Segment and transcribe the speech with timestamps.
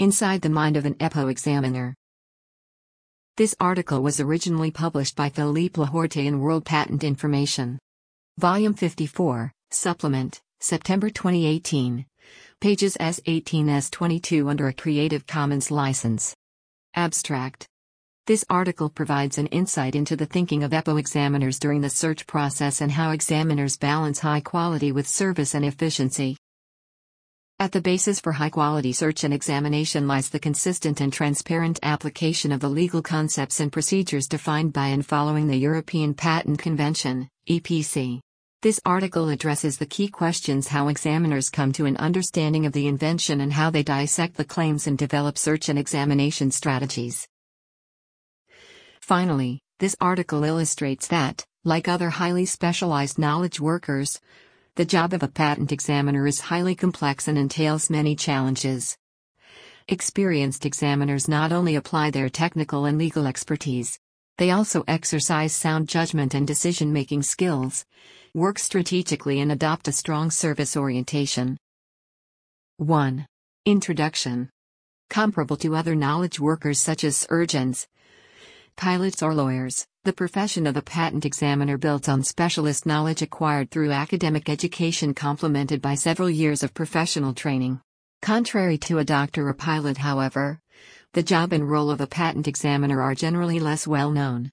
[0.00, 1.94] Inside the Mind of an EPO Examiner.
[3.36, 7.78] This article was originally published by Philippe Lahorte in World Patent Information.
[8.36, 12.06] Volume 54, Supplement, September 2018.
[12.60, 16.34] Pages S18 S22 under a Creative Commons license.
[16.96, 17.68] Abstract.
[18.26, 22.80] This article provides an insight into the thinking of EPO examiners during the search process
[22.80, 26.36] and how examiners balance high quality with service and efficiency.
[27.60, 32.50] At the basis for high quality search and examination lies the consistent and transparent application
[32.50, 38.18] of the legal concepts and procedures defined by and following the European Patent Convention, EPC.
[38.62, 43.40] This article addresses the key questions how examiners come to an understanding of the invention
[43.40, 47.28] and how they dissect the claims and develop search and examination strategies.
[49.00, 54.20] Finally, this article illustrates that, like other highly specialized knowledge workers,
[54.76, 58.96] the job of a patent examiner is highly complex and entails many challenges.
[59.86, 64.00] Experienced examiners not only apply their technical and legal expertise,
[64.36, 67.84] they also exercise sound judgment and decision making skills,
[68.34, 71.56] work strategically, and adopt a strong service orientation.
[72.78, 73.28] 1.
[73.66, 74.50] Introduction
[75.08, 77.86] Comparable to other knowledge workers such as surgeons,
[78.74, 83.90] pilots, or lawyers, the profession of a patent examiner builds on specialist knowledge acquired through
[83.90, 87.80] academic education complemented by several years of professional training.
[88.20, 90.60] Contrary to a doctor or pilot, however,
[91.14, 94.52] the job and role of a patent examiner are generally less well known.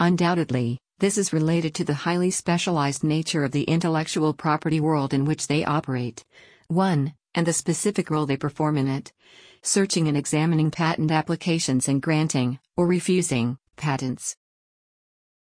[0.00, 5.24] Undoubtedly, this is related to the highly specialized nature of the intellectual property world in
[5.24, 6.24] which they operate.
[6.66, 7.14] 1.
[7.36, 9.12] And the specific role they perform in it
[9.62, 14.36] searching and examining patent applications and granting, or refusing, patents.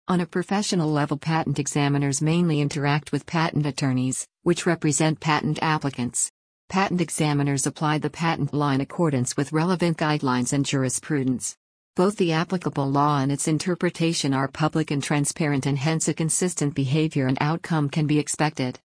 [0.05, 6.29] On a professional level, patent examiners mainly interact with patent attorneys, which represent patent applicants.
[6.67, 11.55] Patent examiners apply the patent law in accordance with relevant guidelines and jurisprudence.
[11.95, 16.75] Both the applicable law and its interpretation are public and transparent, and hence a consistent
[16.75, 18.81] behavior and outcome can be expected.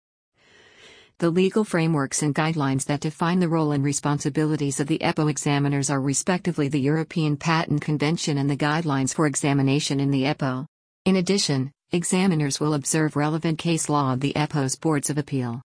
[1.16, 5.88] The legal frameworks and guidelines that define the role and responsibilities of the EPO examiners
[5.88, 10.66] are respectively the European Patent Convention and the Guidelines for Examination in the EPO.
[11.06, 15.62] In addition, examiners will observe relevant case law of the EPO's Boards of Appeal.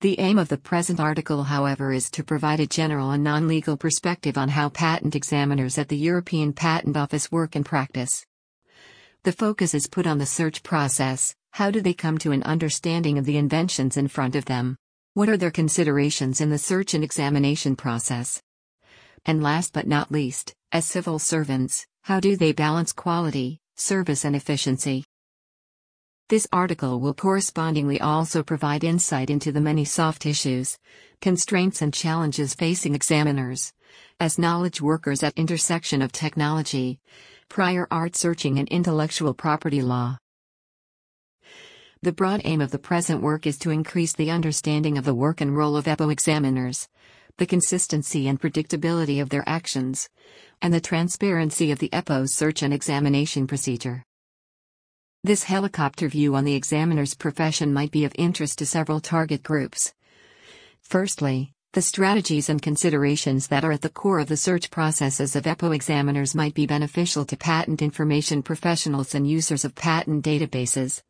[0.00, 3.76] The aim of the present article, however, is to provide a general and non legal
[3.76, 8.26] perspective on how patent examiners at the European Patent Office work and practice.
[9.22, 13.18] The focus is put on the search process how do they come to an understanding
[13.18, 14.76] of the inventions in front of them?
[15.14, 18.42] What are their considerations in the search and examination process?
[19.24, 24.34] And last but not least, as civil servants, how do they balance quality, service, and
[24.34, 25.04] efficiency?
[26.30, 30.78] This article will correspondingly also provide insight into the many soft issues,
[31.20, 33.74] constraints, and challenges facing examiners
[34.18, 36.98] as knowledge workers at intersection of technology,
[37.50, 40.16] prior art searching and intellectual property law.
[42.00, 45.42] The broad aim of the present work is to increase the understanding of the work
[45.42, 46.88] and role of EPO examiners,
[47.38, 50.08] the consistency and predictability of their actions,
[50.60, 54.04] and the transparency of the EPO's search and examination procedure.
[55.24, 59.94] This helicopter view on the examiner's profession might be of interest to several target groups.
[60.82, 65.44] Firstly, the strategies and considerations that are at the core of the search processes of
[65.44, 71.02] EPO examiners might be beneficial to patent information professionals and users of patent databases,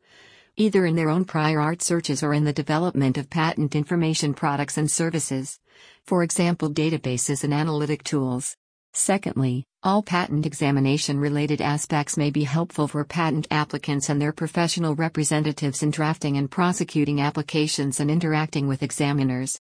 [0.59, 4.77] either in their own prior art searches or in the development of patent information products
[4.77, 5.57] and services,
[6.03, 8.57] for example, databases and analytic tools.
[8.91, 14.95] Secondly, all patent examination related aspects may be helpful for patent applicants and their professional
[14.95, 19.61] representatives in drafting and prosecuting applications and interacting with examiners.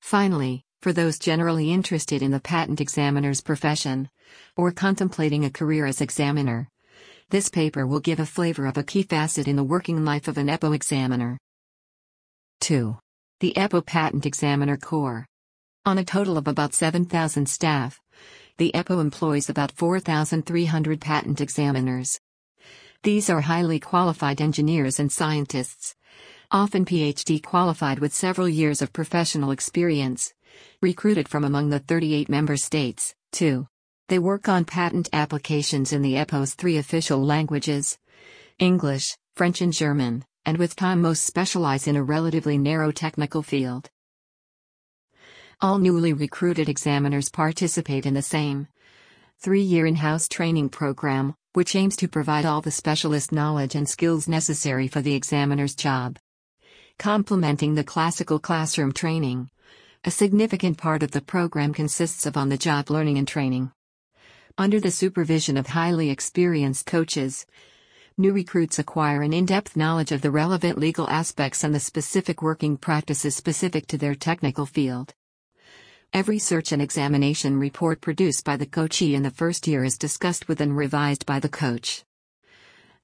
[0.00, 4.10] Finally, for those generally interested in the patent examiner's profession,
[4.58, 6.68] or contemplating a career as examiner,
[7.32, 10.36] this paper will give a flavor of a key facet in the working life of
[10.36, 11.38] an EPO examiner.
[12.60, 12.98] 2.
[13.40, 15.24] The EPO Patent Examiner Corps.
[15.86, 17.98] On a total of about 7,000 staff,
[18.58, 22.20] the EPO employs about 4,300 patent examiners.
[23.02, 25.94] These are highly qualified engineers and scientists,
[26.50, 30.34] often PhD qualified with several years of professional experience,
[30.82, 33.68] recruited from among the 38 member states, too.
[34.08, 37.98] They work on patent applications in the EPO's three official languages
[38.58, 43.90] English, French, and German, and with time most specialize in a relatively narrow technical field.
[45.60, 48.68] All newly recruited examiners participate in the same
[49.38, 53.88] three year in house training program, which aims to provide all the specialist knowledge and
[53.88, 56.18] skills necessary for the examiner's job.
[56.98, 59.48] Complementing the classical classroom training,
[60.04, 63.70] A significant part of the program consists of on the job learning and training.
[64.58, 67.46] Under the supervision of highly experienced coaches,
[68.18, 72.42] new recruits acquire an in depth knowledge of the relevant legal aspects and the specific
[72.42, 75.14] working practices specific to their technical field.
[76.12, 80.48] Every search and examination report produced by the coachee in the first year is discussed
[80.48, 82.04] with and revised by the coach.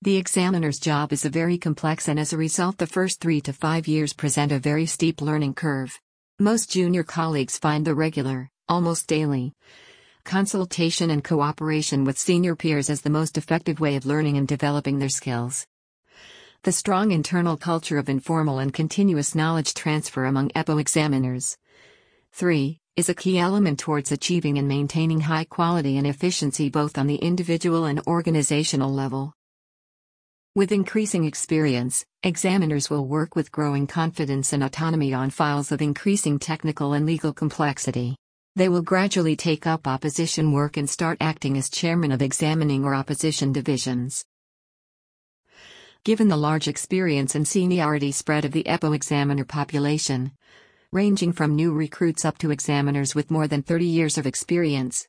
[0.02, 3.54] The examiner's job is a very complex and as a result the first three to
[3.54, 5.98] five years present a very steep learning curve.
[6.38, 9.54] Most junior colleagues find the regular, almost daily,
[10.24, 14.98] consultation and cooperation with senior peers as the most effective way of learning and developing
[14.98, 15.66] their skills.
[16.64, 21.56] The strong internal culture of informal and continuous knowledge transfer among EPO examiners.
[22.32, 22.78] 3.
[22.96, 27.16] Is a key element towards achieving and maintaining high quality and efficiency both on the
[27.16, 29.32] individual and organizational level.
[30.56, 36.40] With increasing experience, examiners will work with growing confidence and autonomy on files of increasing
[36.40, 38.16] technical and legal complexity.
[38.58, 42.92] They will gradually take up opposition work and start acting as chairman of examining or
[42.92, 44.24] opposition divisions.
[46.02, 50.32] Given the large experience and seniority spread of the EPO examiner population,
[50.90, 55.06] ranging from new recruits up to examiners with more than 30 years of experience,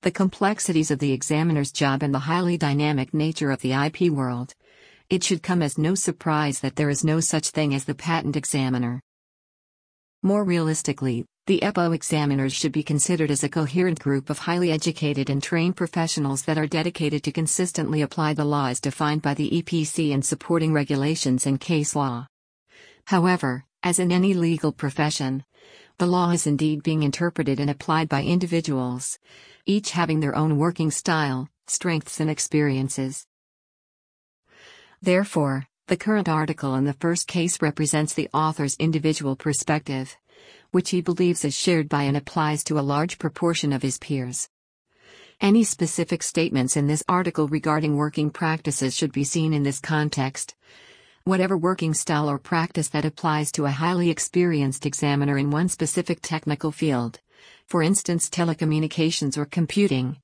[0.00, 4.54] the complexities of the examiner's job and the highly dynamic nature of the IP world,
[5.10, 8.34] it should come as no surprise that there is no such thing as the patent
[8.34, 9.02] examiner.
[10.22, 15.30] More realistically, the EPO examiners should be considered as a coherent group of highly educated
[15.30, 19.48] and trained professionals that are dedicated to consistently apply the law as defined by the
[19.48, 22.26] EPC and supporting regulations and case law.
[23.06, 25.42] However, as in any legal profession,
[25.96, 29.18] the law is indeed being interpreted and applied by individuals,
[29.64, 33.24] each having their own working style, strengths, and experiences.
[35.00, 40.14] Therefore, the current article in the first case represents the author's individual perspective,
[40.70, 44.48] which he believes is shared by and applies to a large proportion of his peers.
[45.40, 50.56] Any specific statements in this article regarding working practices should be seen in this context.
[51.24, 56.20] Whatever working style or practice that applies to a highly experienced examiner in one specific
[56.22, 57.20] technical field,
[57.66, 60.16] for instance telecommunications or computing,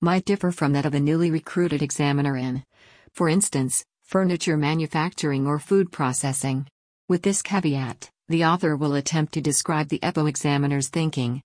[0.00, 2.64] might differ from that of a newly recruited examiner in,
[3.12, 6.66] for instance, furniture manufacturing or food processing.
[7.08, 11.42] With this caveat, the author will attempt to describe the EPO examiner's thinking,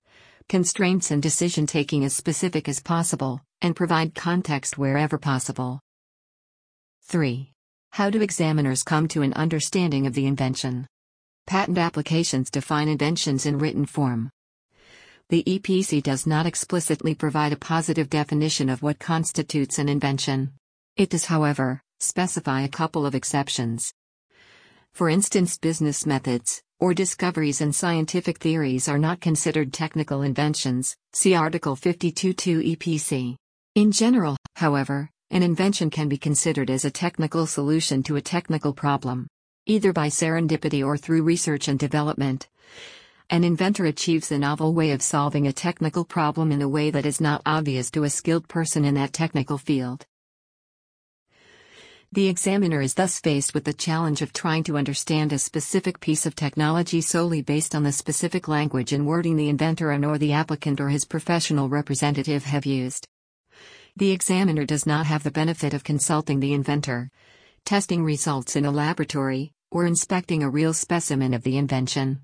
[0.48, 5.80] constraints and decision taking as specific as possible, and provide context wherever possible.
[7.02, 7.50] 3.
[7.90, 10.86] How do examiners come to an understanding of the invention?
[11.48, 14.30] Patent applications define inventions in written form.
[15.28, 20.52] The EPC does not explicitly provide a positive definition of what constitutes an invention.
[20.96, 23.92] It does, however, specify a couple of exceptions.
[24.94, 31.34] For instance, business methods, or discoveries and scientific theories are not considered technical inventions, see
[31.34, 33.36] Article 52.2 EPC.
[33.74, 38.72] In general, however, an invention can be considered as a technical solution to a technical
[38.72, 39.26] problem.
[39.66, 42.48] Either by serendipity or through research and development.
[43.30, 47.06] An inventor achieves a novel way of solving a technical problem in a way that
[47.06, 50.06] is not obvious to a skilled person in that technical field.
[52.12, 56.24] The examiner is thus faced with the challenge of trying to understand a specific piece
[56.24, 60.32] of technology solely based on the specific language and wording the inventor and or the
[60.32, 63.06] applicant or his professional representative have used.
[63.96, 67.10] The examiner does not have the benefit of consulting the inventor,
[67.64, 72.20] testing results in a laboratory, or inspecting a real specimen of the invention.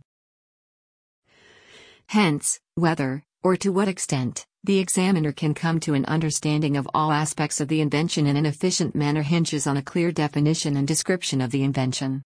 [2.06, 7.10] Hence, whether, or to what extent, the examiner can come to an understanding of all
[7.10, 11.40] aspects of the invention in an efficient manner hinges on a clear definition and description
[11.40, 12.22] of the invention.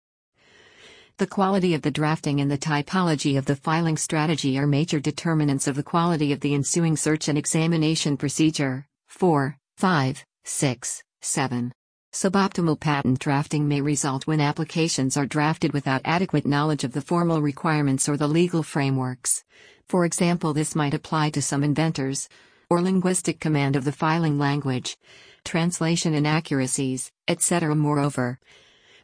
[1.18, 5.68] The quality of the drafting and the typology of the filing strategy are major determinants
[5.68, 8.88] of the quality of the ensuing search and examination procedure.
[9.10, 11.72] 4, 5, 6, 7.
[12.14, 17.42] Suboptimal patent drafting may result when applications are drafted without adequate knowledge of the formal
[17.42, 19.44] requirements or the legal frameworks.
[19.88, 22.30] For example, this might apply to some inventors,
[22.70, 24.96] or linguistic command of the filing language,
[25.44, 27.74] translation inaccuracies, etc.
[27.74, 28.40] Moreover,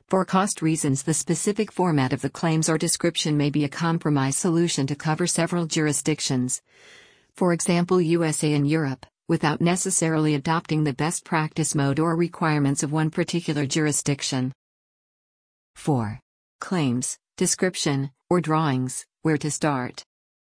[0.07, 4.37] for cost reasons, the specific format of the claims or description may be a compromise
[4.37, 6.61] solution to cover several jurisdictions.
[7.33, 12.91] For example, USA and Europe, without necessarily adopting the best practice mode or requirements of
[12.91, 14.51] one particular jurisdiction.
[15.75, 16.19] 4.
[16.59, 20.03] Claims, description, or drawings, where to start.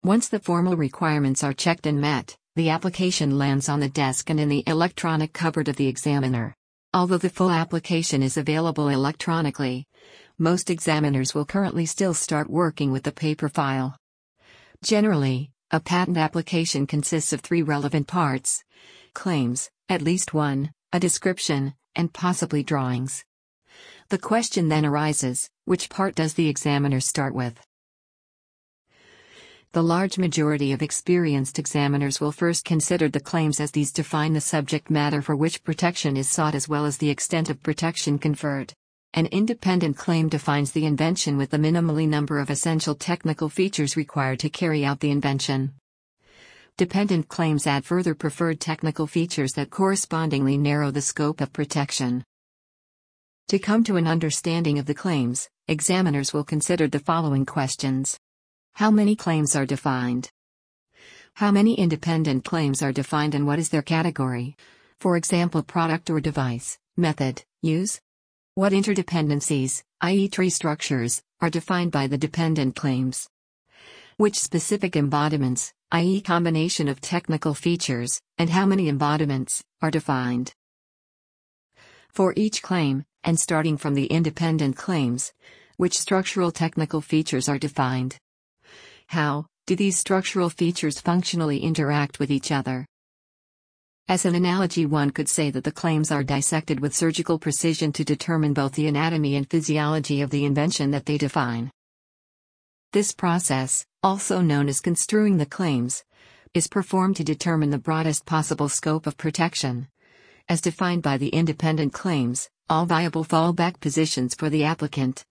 [0.02, 4.40] Once the formal requirements are checked and met, the application lands on the desk and
[4.40, 6.54] in the electronic cupboard of the examiner.
[6.94, 9.86] Although the full application is available electronically,
[10.38, 13.96] most examiners will currently still start working with the paper file.
[14.82, 18.64] Generally, a patent application consists of three relevant parts
[19.14, 23.24] claims, at least one, a description, and possibly drawings.
[24.08, 27.60] The question then arises which part does the examiner start with?
[29.72, 34.40] The large majority of experienced examiners will first consider the claims as these define the
[34.40, 38.74] subject matter for which protection is sought as well as the extent of protection conferred.
[39.12, 44.38] An independent claim defines the invention with the minimally number of essential technical features required
[44.38, 45.74] to carry out the invention.
[46.76, 52.22] Dependent claims add further preferred technical features that correspondingly narrow the scope of protection.
[53.48, 58.16] To come to an understanding of the claims, examiners will consider the following questions.
[58.74, 60.30] How many claims are defined?
[61.34, 64.56] How many independent claims are defined and what is their category?
[65.00, 68.00] For example, product or device, method, use?
[68.56, 73.28] What interdependencies, i.e., tree structures, are defined by the dependent claims?
[74.16, 80.52] Which specific embodiments, i.e., combination of technical features, and how many embodiments, are defined?
[82.10, 85.32] For each claim, and starting from the independent claims,
[85.76, 88.18] which structural technical features are defined?
[89.06, 92.84] How do these structural features functionally interact with each other?
[94.10, 98.02] As an analogy, one could say that the claims are dissected with surgical precision to
[98.02, 101.70] determine both the anatomy and physiology of the invention that they define.
[102.92, 106.02] This process, also known as construing the claims,
[106.54, 109.86] is performed to determine the broadest possible scope of protection.
[110.48, 115.24] As defined by the independent claims, all viable fallback positions for the applicant.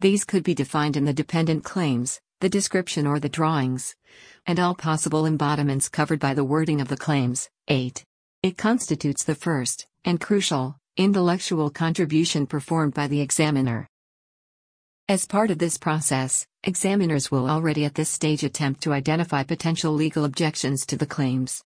[0.00, 3.94] These could be defined in the dependent claims, the description or the drawings,
[4.44, 7.48] and all possible embodiments covered by the wording of the claims.
[7.68, 8.04] 8.
[8.44, 13.88] It constitutes the first, and crucial, intellectual contribution performed by the examiner.
[15.08, 19.94] As part of this process, examiners will already at this stage attempt to identify potential
[19.94, 21.64] legal objections to the claims.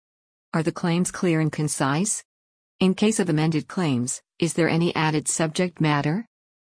[0.55, 2.23] Are the claims clear and concise?
[2.79, 6.27] In case of amended claims, is there any added subject matter?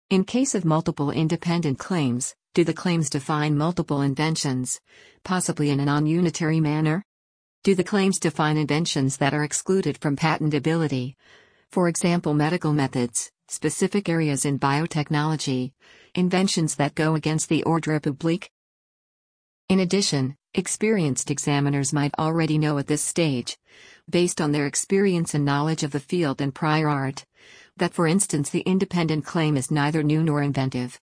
[0.10, 4.82] In case of multiple independent claims, do the claims define multiple inventions,
[5.24, 7.06] possibly in a non unitary manner?
[7.64, 11.16] Do the claims define inventions that are excluded from patentability?
[11.72, 15.72] For example, medical methods, specific areas in biotechnology,
[16.14, 18.52] inventions that go against the ordre public?
[19.70, 23.58] In addition, experienced examiners might already know at this stage,
[24.10, 27.24] based on their experience and knowledge of the field and prior art,
[27.78, 31.00] that for instance the independent claim is neither new nor inventive.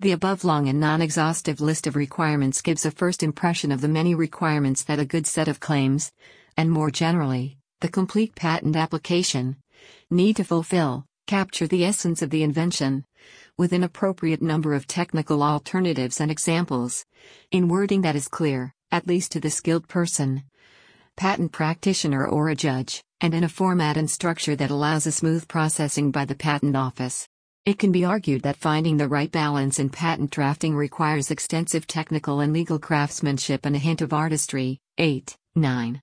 [0.00, 3.88] The above long and non exhaustive list of requirements gives a first impression of the
[3.88, 6.12] many requirements that a good set of claims,
[6.56, 9.56] and more generally, the complete patent application,
[10.10, 13.04] need to fulfill, capture the essence of the invention,
[13.56, 17.06] with an appropriate number of technical alternatives and examples,
[17.52, 20.42] in wording that is clear, at least to the skilled person,
[21.16, 25.46] patent practitioner or a judge, and in a format and structure that allows a smooth
[25.46, 27.28] processing by the Patent Office.
[27.66, 32.40] It can be argued that finding the right balance in patent drafting requires extensive technical
[32.40, 34.80] and legal craftsmanship and a hint of artistry.
[34.98, 35.34] 8.
[35.54, 36.02] 9.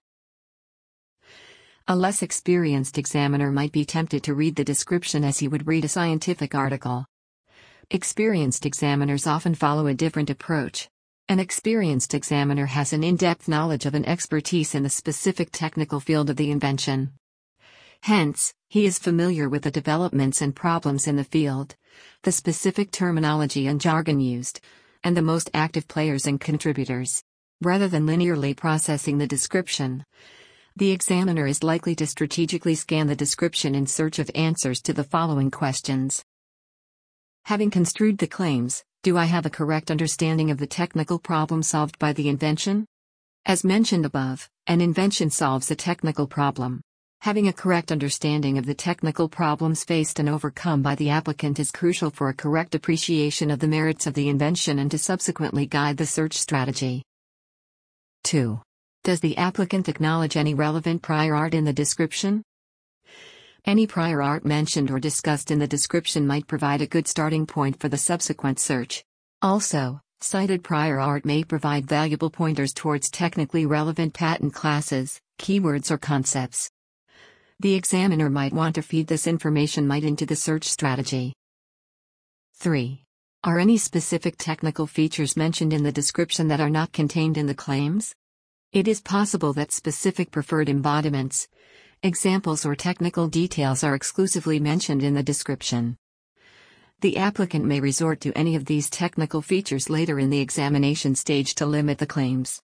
[1.88, 5.86] A less experienced examiner might be tempted to read the description as he would read
[5.86, 7.06] a scientific article.
[7.92, 10.90] Experienced examiners often follow a different approach.
[11.30, 16.00] An experienced examiner has an in depth knowledge of an expertise in the specific technical
[16.00, 17.12] field of the invention.
[18.04, 21.76] Hence, he is familiar with the developments and problems in the field,
[22.24, 24.60] the specific terminology and jargon used,
[25.04, 27.24] and the most active players and contributors.
[27.62, 30.04] Rather than linearly processing the description,
[30.76, 35.04] the examiner is likely to strategically scan the description in search of answers to the
[35.04, 36.24] following questions.
[37.46, 42.00] Having construed the claims, do I have a correct understanding of the technical problem solved
[42.00, 42.88] by the invention?
[43.46, 46.82] As mentioned above, an invention solves a technical problem.
[47.22, 51.72] Having a correct understanding of the technical problems faced and overcome by the applicant is
[51.72, 55.98] crucial for a correct appreciation of the merits of the invention and to subsequently guide
[55.98, 57.04] the search strategy.
[58.24, 58.60] 2.
[59.04, 62.42] Does the applicant acknowledge any relevant prior art in the description?
[63.66, 67.80] Any prior art mentioned or discussed in the description might provide a good starting point
[67.80, 69.04] for the subsequent search.
[69.44, 76.00] Also, cited prior art may provide valuable pointers towards technically relevant patent classes, keywords, or
[76.00, 76.72] concepts.
[77.62, 81.36] The examiner might want to feed this information might into the search strategy.
[82.56, 83.04] 3.
[83.44, 87.54] Are any specific technical features mentioned in the description that are not contained in the
[87.54, 88.16] claims?
[88.74, 91.48] It is possible that specific preferred embodiments,
[92.02, 95.98] examples, or technical details are exclusively mentioned in the description.
[97.02, 101.54] The applicant may resort to any of these technical features later in the examination stage
[101.56, 102.60] to limit the claims.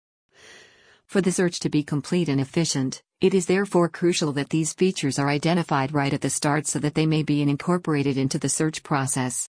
[1.07, 5.17] For the search to be complete and efficient, it is therefore crucial that these features
[5.17, 8.83] are identified right at the start so that they may be incorporated into the search
[8.83, 9.49] process.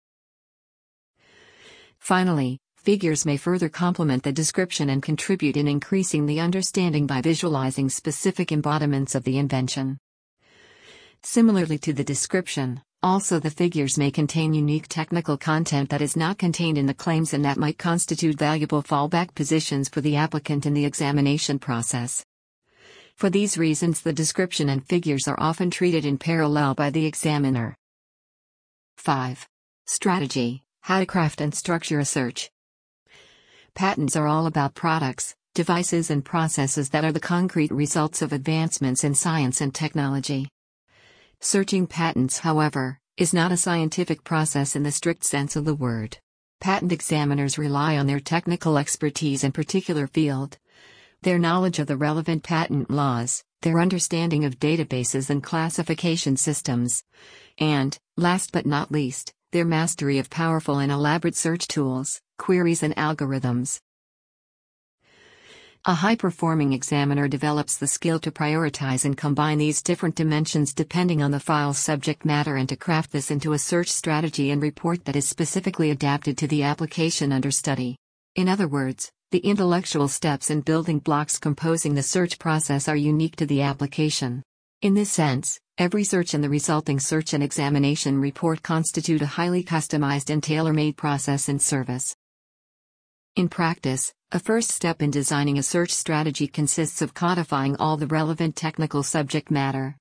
[2.01, 7.89] Finally, figures may further complement the description and contribute in increasing the understanding by visualizing
[7.89, 9.97] specific embodiments of the invention.
[11.23, 16.39] Similarly to the description, also the figures may contain unique technical content that is not
[16.39, 20.75] contained in the claims and that might constitute valuable fallback positions for the applicant in
[20.75, 22.25] the examination process.
[23.21, 27.77] For these reasons the description and figures are often treated in parallel by the examiner.
[28.97, 29.47] 5.
[29.85, 32.51] Strategy How to craft and structure a search.
[33.75, 39.05] Patents are all about products, devices, and processes that are the concrete results of advancements
[39.05, 40.49] in science and technology.
[41.41, 46.17] Searching patents, however, is not a scientific process in the strict sense of the word.
[46.59, 50.57] Patent examiners rely on their technical expertise in particular field,
[51.23, 57.03] their knowledge of the relevant patent laws, their understanding of databases and classification systems,
[57.59, 62.97] and, last but not least, their mastery of powerful and elaborate search tools, queries, and
[62.97, 63.81] algorithms.
[65.87, 71.23] A high performing examiner develops the skill to prioritize and combine these different dimensions depending
[71.23, 75.07] on the file's subject matter and to craft this into a search strategy and report
[75.07, 77.97] that is specifically adapted to the application under study.
[78.37, 83.37] In other words, the intellectual steps and building blocks composing the search process are unique
[83.37, 84.43] to the application.
[84.83, 89.63] In this sense, every search and the resulting search and examination report constitute a highly
[89.63, 92.17] customized and tailor made process and service.
[93.37, 98.09] In practice, a first step in designing a search strategy consists of codifying all the
[98.09, 99.97] relevant technical subject matter,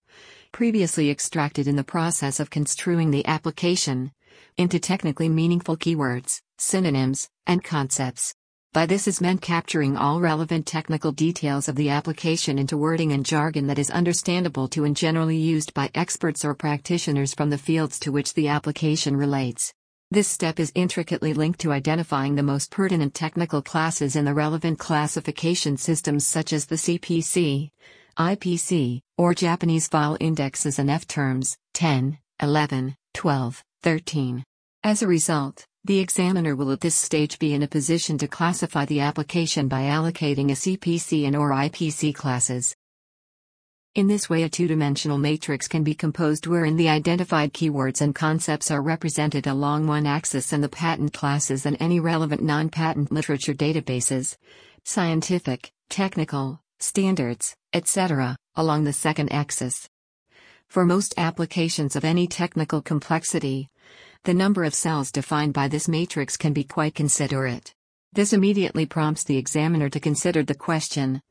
[0.52, 4.12] previously extracted in the process of construing the application,
[4.58, 8.34] into technically meaningful keywords, synonyms, and concepts.
[8.72, 13.26] By this is meant capturing all relevant technical details of the application into wording and
[13.26, 18.00] jargon that is understandable to and generally used by experts or practitioners from the fields
[18.02, 19.74] to which the application relates.
[20.12, 24.78] This step is intricately linked to identifying the most pertinent technical classes in the relevant
[24.78, 27.72] classification systems such as the CPC,
[28.20, 34.44] IPC, or Japanese file indexes and F terms 10, 11, 12, 13.
[34.84, 38.86] As a result, the examiner will at this stage be in a position to classify
[38.86, 42.76] the application by allocating a CPC and or IPC classes.
[43.96, 48.70] In this way a two-dimensional matrix can be composed wherein the identified keywords and concepts
[48.70, 54.38] are represented along one axis and the patent classes and any relevant non-patent literature databases,
[54.84, 59.90] scientific, technical, standards, etc., along the second axis.
[60.68, 63.70] For most applications of any technical complexity,
[64.24, 67.74] the number of cells defined by this matrix can be quite considerate.
[68.12, 71.22] This immediately prompts the examiner to consider the question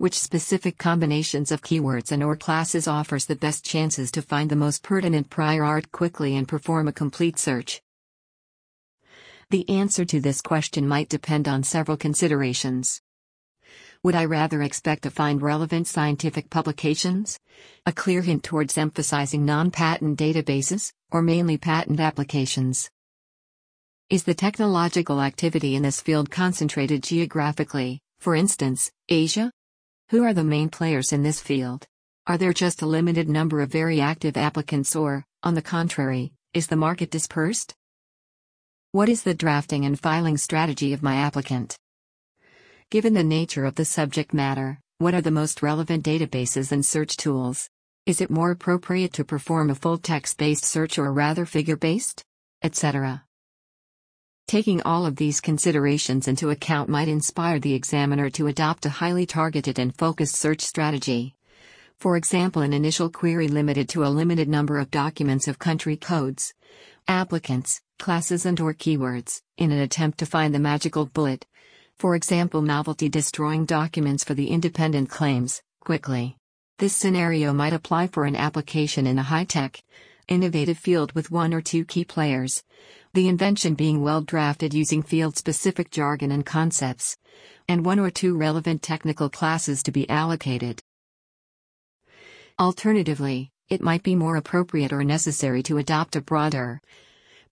[0.00, 4.56] which specific combinations of keywords and or classes offers the best chances to find the
[4.56, 7.82] most pertinent prior art quickly and perform a complete search?
[9.50, 13.02] The answer to this question might depend on several considerations.
[14.02, 17.38] Would I rather expect to find relevant scientific publications?
[17.84, 22.88] A clear hint towards emphasizing non patent databases, or mainly patent applications?
[24.08, 29.52] Is the technological activity in this field concentrated geographically, for instance, Asia,
[30.08, 31.86] who are the main players in this field?
[32.26, 36.68] Are there just a limited number of very active applicants or, on the contrary, is
[36.68, 37.74] the market dispersed?
[38.92, 41.76] What is the drafting and filing strategy of my applicant?
[42.90, 47.16] Given the nature of the subject matter, what are the most relevant databases and search
[47.16, 47.70] tools?
[48.04, 52.24] Is it more appropriate to perform a full text based search or rather figure based?
[52.64, 53.22] Etc.
[54.48, 59.24] Taking all of these considerations into account might inspire the examiner to adopt a highly
[59.24, 61.36] targeted and focused search strategy.
[62.00, 66.54] For example, an initial query limited to a limited number of documents of country codes,
[67.06, 71.46] applicants, classes and or keywords, in an attempt to find the magical bullet.
[72.00, 76.38] For example, novelty destroying documents for the independent claims, quickly.
[76.78, 79.82] This scenario might apply for an application in a high-tech,
[80.26, 82.64] innovative field with one or two key players,
[83.12, 87.18] the invention being well drafted using field specific jargon and concepts,
[87.68, 90.80] and one or two relevant technical classes to be allocated.
[92.58, 96.80] Alternatively, it might be more appropriate or necessary to adopt a broader,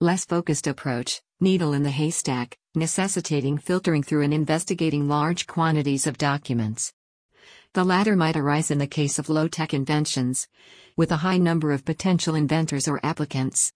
[0.01, 6.19] less focused approach, needle in the haystack, necessitating filtering through and investigating large quantities of
[6.19, 6.93] documents.
[7.75, 10.49] The latter might arise in the case of low tech inventions,
[10.97, 13.73] with a high number of potential inventors or applicants,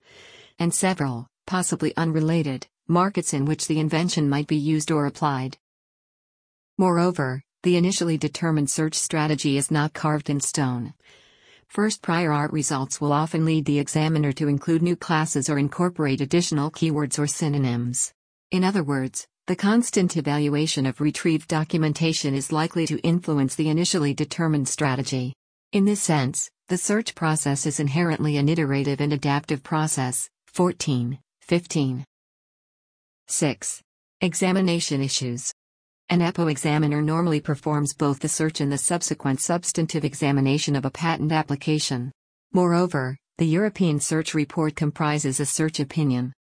[0.58, 5.58] and several, possibly unrelated, markets in which the invention might be used or applied.
[6.78, 10.94] Moreover, the initially determined search strategy is not carved in stone.
[11.68, 16.20] First prior art results will often lead the examiner to include new classes or incorporate
[16.20, 18.12] additional keywords or synonyms.
[18.52, 24.12] In other words, the constant evaluation of retrieved documentation is likely to influence the initially
[24.12, 25.32] determined strategy.
[25.72, 30.28] In this sense, the search process is inherently an iterative and adaptive process.
[30.48, 32.04] 14, 15.
[33.26, 33.82] 6.
[34.20, 35.50] Examination issues.
[36.10, 40.90] An EPO examiner normally performs both the search and the subsequent substantive examination of a
[40.90, 42.12] patent application.
[42.52, 46.34] Moreover, the European Search Report comprises a search opinion.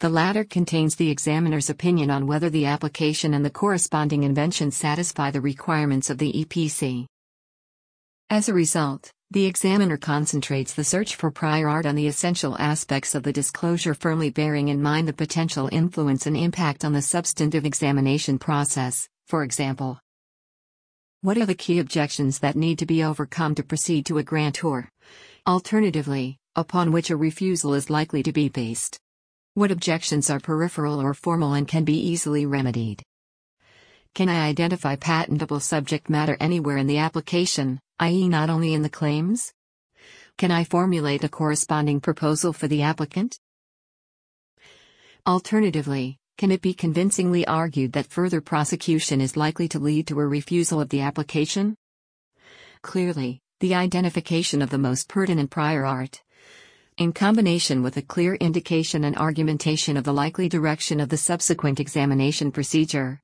[0.00, 5.30] The latter contains the examiner's opinion on whether the application and the corresponding invention satisfy
[5.30, 7.04] the requirements of the EPC.
[8.30, 13.14] As a result, the examiner concentrates the search for prior art on the essential aspects
[13.14, 17.66] of the disclosure, firmly bearing in mind the potential influence and impact on the substantive
[17.66, 20.00] examination process, for example.
[21.20, 24.88] What are the key objections that need to be overcome to proceed to a grantor?
[25.46, 28.98] Alternatively, upon which a refusal is likely to be based.
[29.60, 33.02] What objections are peripheral or formal and can be easily remedied?
[34.14, 38.88] Can I identify patentable subject matter anywhere in the application, i.e., not only in the
[38.88, 39.52] claims?
[40.38, 43.38] Can I formulate a corresponding proposal for the applicant?
[45.26, 50.26] Alternatively, can it be convincingly argued that further prosecution is likely to lead to a
[50.26, 51.76] refusal of the application?
[52.80, 56.22] Clearly, the identification of the most pertinent prior art,
[56.98, 61.80] in combination with a clear indication and argumentation of the likely direction of the subsequent
[61.80, 63.20] examination procedure,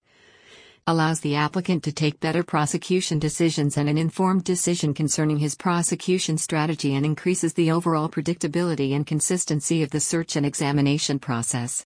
[0.88, 6.38] allows the applicant to take better prosecution decisions and an informed decision concerning his prosecution
[6.38, 11.84] strategy and increases the overall predictability and consistency of the search and examination process.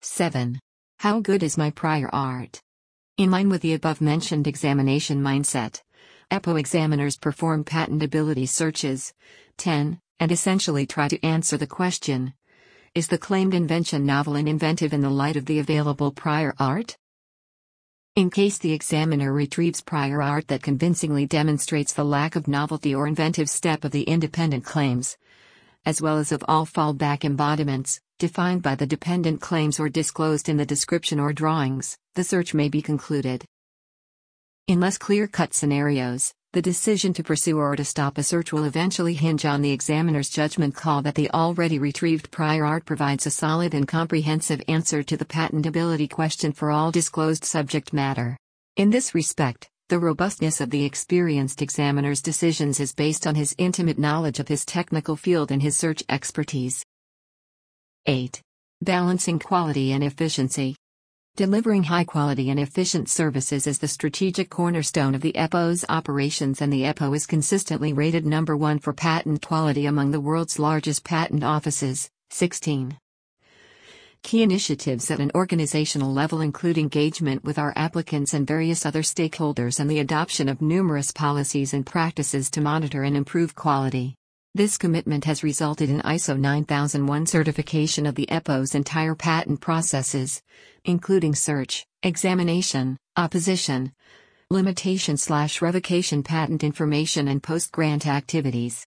[0.00, 0.60] 7.
[1.00, 2.60] How good is my prior art?
[3.18, 5.82] In line with the above mentioned examination mindset,
[6.30, 9.12] EPO examiners perform patentability searches.
[9.58, 12.32] 10 and essentially try to answer the question
[12.94, 16.96] Is the claimed invention novel and inventive in the light of the available prior art?
[18.14, 23.08] In case the examiner retrieves prior art that convincingly demonstrates the lack of novelty or
[23.08, 25.16] inventive step of the independent claims,
[25.84, 30.56] as well as of all fallback embodiments, defined by the dependent claims or disclosed in
[30.56, 33.44] the description or drawings, the search may be concluded.
[34.68, 38.64] In less clear cut scenarios, the decision to pursue or to stop a search will
[38.64, 43.30] eventually hinge on the examiner's judgment call that the already retrieved prior art provides a
[43.30, 48.36] solid and comprehensive answer to the patentability question for all disclosed subject matter.
[48.76, 53.98] In this respect, the robustness of the experienced examiner's decisions is based on his intimate
[53.98, 56.84] knowledge of his technical field and his search expertise.
[58.04, 58.42] 8.
[58.82, 60.76] Balancing quality and efficiency.
[61.34, 66.70] Delivering high quality and efficient services is the strategic cornerstone of the EPO's operations, and
[66.70, 71.42] the EPO is consistently rated number one for patent quality among the world's largest patent
[71.42, 72.10] offices.
[72.28, 72.98] 16.
[74.22, 79.80] Key initiatives at an organizational level include engagement with our applicants and various other stakeholders
[79.80, 84.14] and the adoption of numerous policies and practices to monitor and improve quality.
[84.54, 90.42] This commitment has resulted in ISO 9001 certification of the EPO's entire patent processes,
[90.84, 93.94] including search, examination, opposition,
[94.50, 98.86] limitation slash revocation patent information and post-grant activities.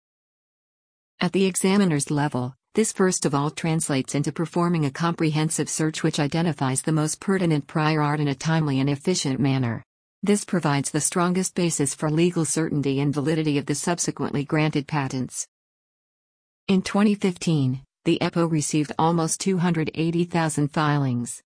[1.20, 6.20] At the examiner's level, this first of all translates into performing a comprehensive search which
[6.20, 9.84] identifies the most pertinent prior art in a timely and efficient manner.
[10.22, 15.48] This provides the strongest basis for legal certainty and validity of the subsequently granted patents.
[16.68, 21.44] In 2015, the EPO received almost 280,000 filings,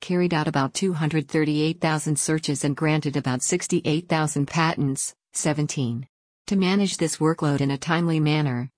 [0.00, 5.14] carried out about 238,000 searches, and granted about 68,000 patents.
[5.32, 6.06] 17.
[6.48, 8.70] To manage this workload in a timely manner,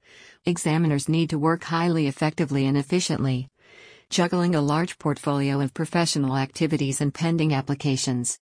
[0.45, 3.49] examiners need to work highly effectively and efficiently,
[4.09, 8.39] juggling a large portfolio of professional activities and pending applications.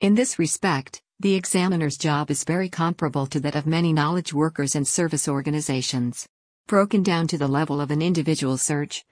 [0.00, 4.74] In this respect, the examiner's job is very comparable to that of many knowledge workers
[4.74, 6.28] and service organizations.
[6.66, 9.02] Broken down to the level of an individual search,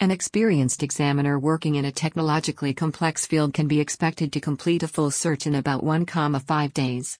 [0.00, 4.88] an experienced examiner working in a technologically complex field can be expected to complete a
[4.88, 7.16] full search in about 1,5 days.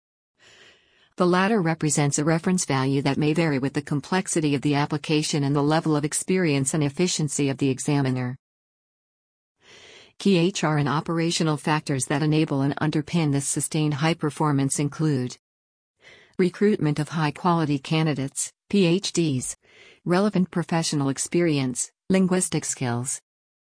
[1.17, 5.45] The latter represents a reference value that may vary with the complexity of the application
[5.45, 8.37] and the level of experience and efficiency of the examiner.
[10.19, 15.37] Key HR and operational factors that enable and underpin this sustained high performance include
[16.37, 19.55] recruitment of high quality candidates, PhDs,
[20.05, 23.21] relevant professional experience, linguistic skills.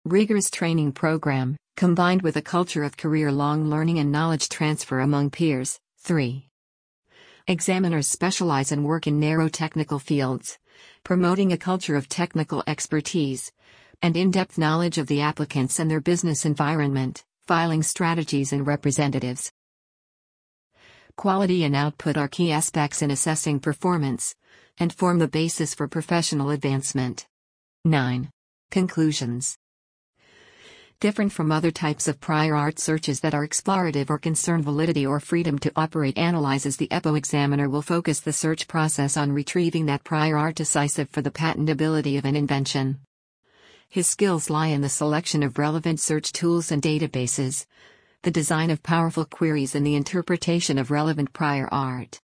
[0.05, 5.31] Rigorous training program, combined with a culture of career long learning and knowledge transfer among
[5.31, 5.79] peers.
[6.01, 6.47] 3.
[7.47, 10.59] Examiners specialize and work in narrow technical fields,
[11.03, 13.51] promoting a culture of technical expertise
[14.01, 19.51] and in depth knowledge of the applicants and their business environment, filing strategies and representatives.
[21.15, 24.35] Quality and output are key aspects in assessing performance
[24.77, 27.25] and form the basis for professional advancement.
[27.85, 28.29] 9.
[28.71, 29.57] Conclusions
[30.99, 35.19] Different from other types of prior art searches that are explorative or concern validity or
[35.19, 40.03] freedom to operate analyzes the EPO examiner will focus the search process on retrieving that
[40.03, 42.99] prior art decisive for the patentability of an invention.
[43.95, 47.65] His skills lie in the selection of relevant search tools and databases,
[48.23, 52.19] the design of powerful queries, and the interpretation of relevant prior art.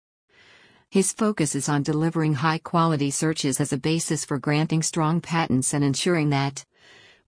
[0.90, 5.74] His focus is on delivering high quality searches as a basis for granting strong patents
[5.74, 6.64] and ensuring that,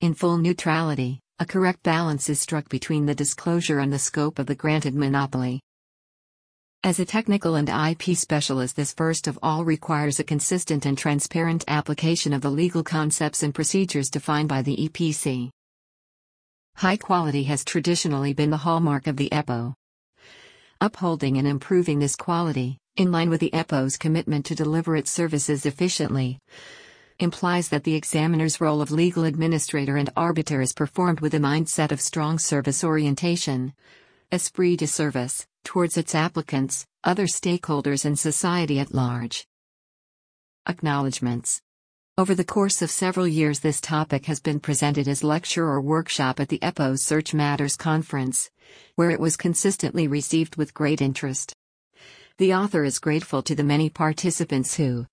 [0.01, 4.47] in full neutrality, a correct balance is struck between the disclosure and the scope of
[4.47, 5.63] the granted monopoly.
[6.85, 11.65] As a technical and IP specialist, this first of all requires a consistent and transparent
[11.67, 15.51] application of the legal concepts and procedures defined by the EPC.
[16.77, 19.75] High quality has traditionally been the hallmark of the EPO.
[20.81, 25.67] Upholding and improving this quality, in line with the EPO's commitment to deliver its services
[25.67, 26.39] efficiently,
[27.19, 31.91] implies that the examiner's role of legal administrator and arbiter is performed with a mindset
[31.91, 33.75] of strong service orientation,
[34.31, 39.47] esprit de service, towards its applicants, other stakeholders, and society at large.
[40.67, 41.61] Acknowledgements
[42.19, 46.41] over the course of several years, this topic has been presented as lecture or workshop
[46.41, 48.51] at the EPO Search Matters Conference,
[48.97, 51.55] where it was consistently received with great interest.
[52.39, 55.07] The author is grateful to the many participants who,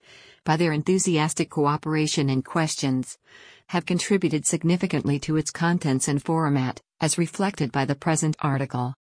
[0.45, 3.19] by their enthusiastic cooperation and questions,
[3.67, 8.95] have contributed significantly to its contents and format, as reflected by the present article.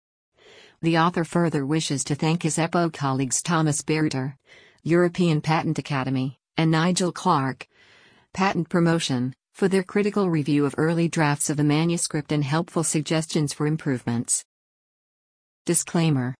[0.84, 4.36] The author further wishes to thank his EPO colleagues Thomas Bereuter,
[4.82, 7.66] European Patent Academy, and Nigel Clark,
[8.34, 13.54] Patent Promotion, for their critical review of early drafts of the manuscript and helpful suggestions
[13.54, 14.44] for improvements.
[15.64, 16.34] Disclaimer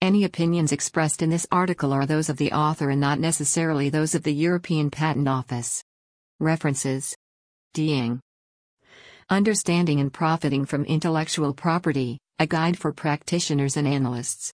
[0.00, 4.16] Any opinions expressed in this article are those of the author and not necessarily those
[4.16, 5.84] of the European Patent Office.
[6.40, 7.14] References
[7.72, 8.18] Deing
[9.30, 14.52] Understanding and Profiting from Intellectual Property A Guide for Practitioners and Analysts.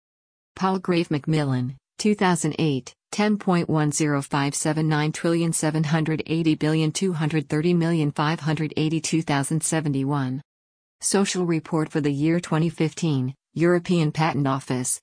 [0.56, 2.92] Palgrave Macmillan, 2008.
[3.12, 10.42] 10.10579 trillion 780 billion 230 million 582,071.
[11.00, 15.00] Social Report for the year 2015, European Patent Office,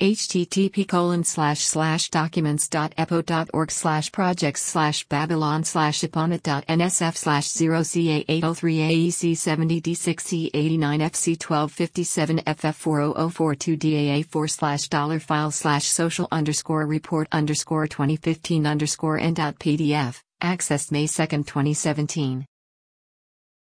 [0.00, 8.80] http colon slash slash documents.epo.org slash projects slash babylon slash eponet.nsf slash 0 ca 803
[8.80, 16.28] aec 70 d6c 89 fc 1257 ff 40042 daa 4 slash dollar file slash social
[16.30, 22.46] underscore report underscore 2015 underscore n.pdf, accessed May 2, 2017.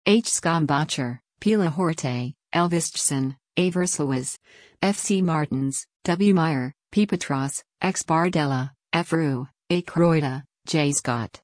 [0.04, 0.26] H.
[0.26, 3.70] Scombacher, Pila Horte, Elvistson, A.
[3.70, 4.36] Versluis,
[4.82, 4.98] F.
[4.98, 5.22] C.
[5.22, 6.34] Martins, W.
[6.34, 7.06] Meyer, P.
[7.06, 8.02] Petras, X.
[8.02, 9.12] Bardella, F.
[9.12, 9.80] Rue, A.
[9.80, 10.92] Croida, J.
[10.92, 11.40] Scott.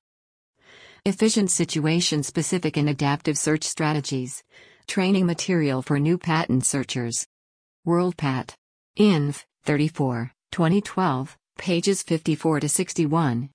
[1.05, 4.43] Efficient situation specific and adaptive search strategies.
[4.87, 7.27] Training material for new patent searchers.
[7.85, 8.53] WorldPat.
[8.97, 9.45] Inf.
[9.67, 13.49] 34, 2012, pages 54 to 61.